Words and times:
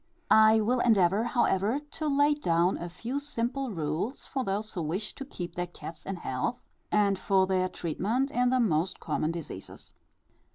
I 0.31 0.61
will 0.61 0.79
endeavour, 0.79 1.25
however, 1.25 1.79
to 1.91 2.07
lay 2.07 2.33
down 2.33 2.75
a 2.79 2.89
few 2.89 3.19
simple 3.19 3.69
rules 3.69 4.25
for 4.25 4.43
those 4.43 4.73
who 4.73 4.81
wish 4.81 5.13
to 5.13 5.23
keep 5.23 5.53
their 5.53 5.67
cats 5.67 6.07
in 6.07 6.15
health, 6.15 6.59
and 6.91 7.19
for 7.19 7.45
their 7.45 7.69
treatment 7.69 8.31
in 8.31 8.49
the 8.49 8.59
most 8.59 8.99
common 8.99 9.29
diseases. 9.29 9.93